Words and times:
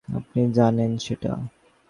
আপনি 0.09 0.41
জানেন 0.51 0.91
সেটা। 0.97 1.31